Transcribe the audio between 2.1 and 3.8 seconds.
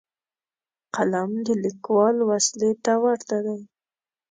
وسلې ته ورته دی